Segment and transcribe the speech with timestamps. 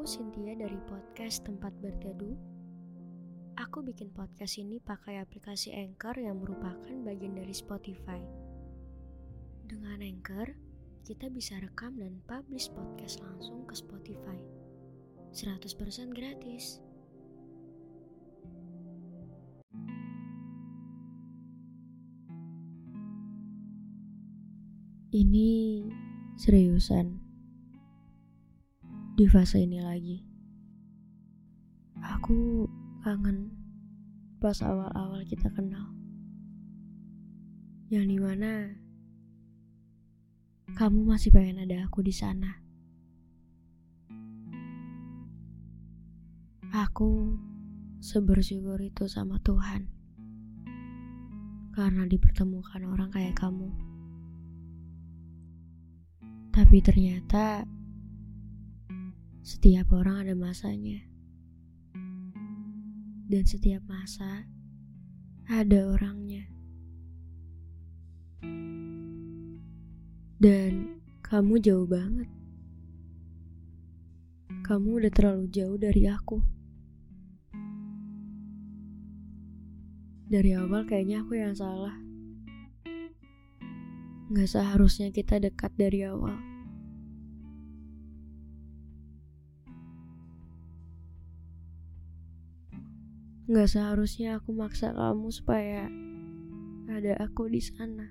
[0.00, 2.32] Aku Cynthia dari podcast Tempat Berteduh.
[3.60, 8.16] Aku bikin podcast ini pakai aplikasi Anchor yang merupakan bagian dari Spotify.
[9.68, 10.56] Dengan Anchor,
[11.04, 14.40] kita bisa rekam dan publish podcast langsung ke Spotify.
[15.36, 15.68] 100%
[16.16, 16.80] gratis.
[25.12, 25.84] Ini
[26.40, 27.19] seriusan
[29.20, 30.16] di fase ini lagi.
[32.00, 32.64] Aku
[33.04, 33.52] kangen
[34.40, 35.92] pas awal-awal kita kenal.
[37.92, 38.52] Yang di mana
[40.72, 42.64] kamu masih pengen ada aku di sana.
[46.72, 47.36] Aku
[48.00, 49.84] sebersyukur itu sama Tuhan.
[51.76, 53.68] Karena dipertemukan orang kayak kamu.
[56.56, 57.68] Tapi ternyata
[59.50, 61.02] setiap orang ada masanya.
[63.26, 64.46] Dan setiap masa
[65.50, 66.46] ada orangnya.
[70.38, 72.30] Dan kamu jauh banget.
[74.62, 76.38] Kamu udah terlalu jauh dari aku.
[80.30, 81.98] Dari awal kayaknya aku yang salah.
[84.30, 86.49] Gak seharusnya kita dekat dari awal.
[93.50, 95.90] Gak seharusnya aku maksa kamu supaya
[96.86, 98.06] ada aku di sana.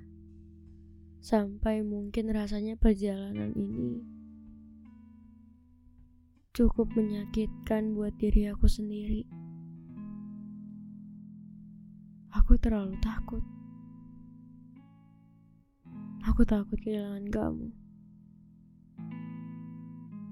[1.24, 4.04] Sampai mungkin rasanya perjalanan ini
[6.52, 9.24] cukup menyakitkan buat diri aku sendiri.
[12.36, 13.44] Aku terlalu takut.
[16.28, 17.68] Aku takut kehilangan kamu.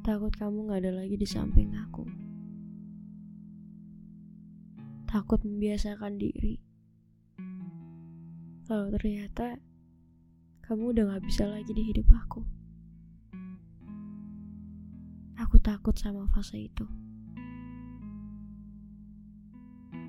[0.03, 2.26] Takut kamu gak ada lagi di samping aku
[5.07, 6.59] takut membiasakan diri.
[8.67, 9.55] Kalau ternyata
[10.67, 12.43] kamu udah gak bisa lagi di hidup aku.
[15.39, 16.83] Aku takut sama fase itu.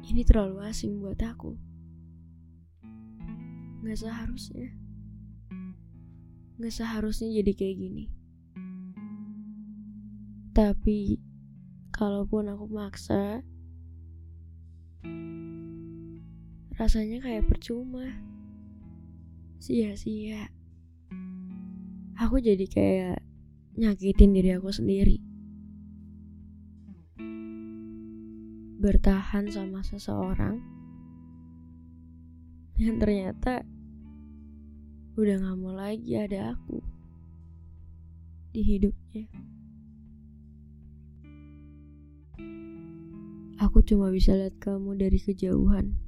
[0.03, 1.54] Ini terlalu asing buat aku.
[3.86, 4.75] Gak seharusnya.
[6.59, 8.04] Gak seharusnya jadi kayak gini.
[10.59, 11.22] Tapi,
[11.94, 13.47] kalaupun aku maksa,
[16.78, 18.06] rasanya kayak percuma
[19.59, 20.47] sia-sia
[22.15, 23.19] aku jadi kayak
[23.75, 25.19] nyakitin diri aku sendiri
[28.78, 30.62] bertahan sama seseorang
[32.78, 33.66] yang ternyata
[35.19, 36.78] udah gak mau lagi ada aku
[38.55, 39.27] di hidupnya.
[43.59, 46.08] Aku cuma bisa lihat kamu dari kejauhan.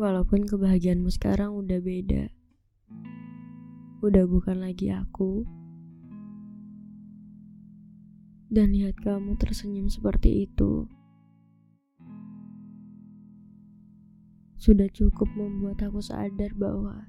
[0.00, 2.32] Walaupun kebahagiaanmu sekarang udah beda.
[4.00, 5.44] Udah bukan lagi aku.
[8.48, 10.88] Dan lihat kamu tersenyum seperti itu.
[14.56, 17.04] Sudah cukup membuat aku sadar bahwa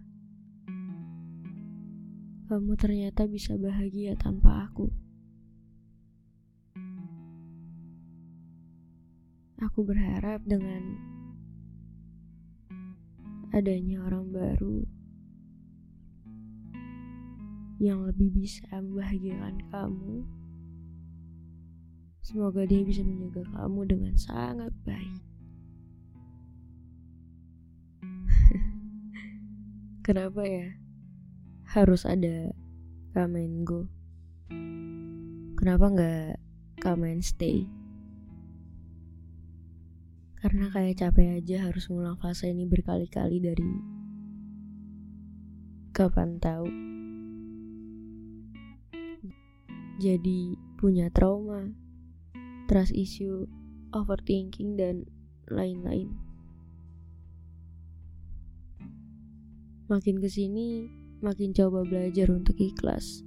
[2.52, 4.92] kamu ternyata bisa bahagia tanpa aku.
[9.64, 11.00] Aku berharap dengan
[13.52, 14.88] adanya orang baru
[17.84, 20.24] yang lebih bisa membahagiakan kamu.
[22.24, 25.20] Semoga dia bisa menjaga kamu dengan sangat baik.
[30.06, 30.72] Kenapa ya?
[31.68, 32.56] Harus ada
[33.18, 33.92] and go.
[35.60, 36.40] Kenapa nggak
[37.04, 37.68] and stay?
[40.42, 43.70] Karena kayak capek aja harus ngulang fase ini berkali-kali dari
[45.94, 46.66] kapan tahu.
[50.02, 51.70] Jadi punya trauma,
[52.66, 53.46] trust issue,
[53.94, 55.06] overthinking dan
[55.46, 56.10] lain-lain.
[59.94, 60.90] Makin ke sini,
[61.22, 63.22] makin coba belajar untuk ikhlas.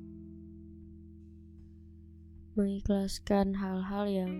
[2.55, 4.33] Mengikhlaskan hal-hal yang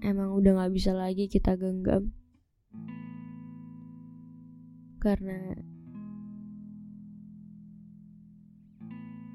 [0.00, 2.08] emang udah gak bisa lagi kita genggam.
[4.96, 5.60] Karena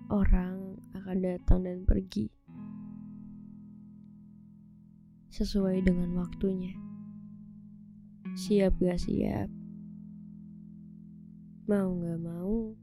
[0.10, 2.34] orang akan datang dan pergi
[5.30, 6.74] sesuai dengan waktunya.
[8.34, 9.54] Siap gak siap,
[11.70, 12.74] mau gak mau,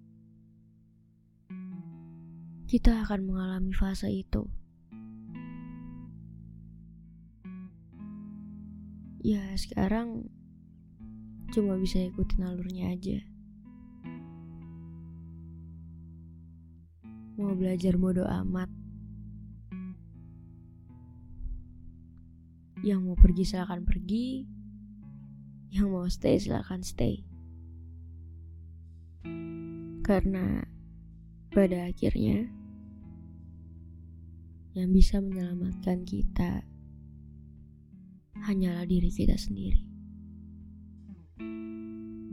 [2.70, 4.61] kita akan mengalami fase itu.
[9.22, 10.26] Ya sekarang
[11.54, 13.22] cuma bisa ikutin alurnya aja.
[17.38, 18.66] Mau belajar bodoh amat.
[22.82, 24.42] Yang mau pergi silahkan pergi.
[25.70, 27.22] Yang mau stay silahkan stay.
[30.02, 30.66] Karena
[31.54, 32.50] pada akhirnya
[34.74, 36.66] yang bisa menyelamatkan kita
[38.42, 39.86] hanyalah diri kita sendiri,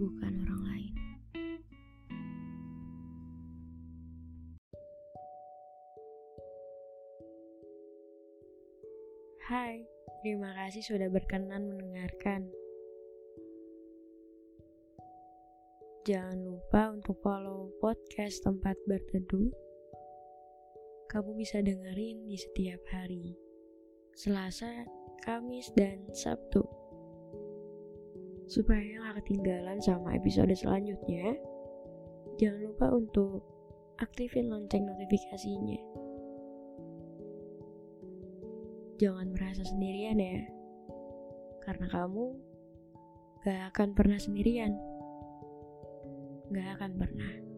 [0.02, 0.94] bukan orang lain.
[9.46, 9.86] Hai,
[10.26, 12.50] terima kasih sudah berkenan mendengarkan.
[16.10, 19.54] Jangan lupa untuk follow podcast tempat berteduh.
[21.14, 23.38] Kamu bisa dengerin di setiap hari.
[24.18, 24.90] Selasa,
[25.24, 26.64] Kamis, dan Sabtu.
[28.50, 31.38] Supaya nggak ketinggalan sama episode selanjutnya,
[32.42, 33.46] jangan lupa untuk
[34.02, 35.80] aktifin lonceng notifikasinya.
[39.00, 40.44] Jangan merasa sendirian ya,
[41.64, 42.36] karena kamu
[43.48, 44.76] gak akan pernah sendirian
[46.52, 47.49] gak akan pernah.